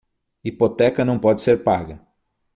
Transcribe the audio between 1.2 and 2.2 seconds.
ser paga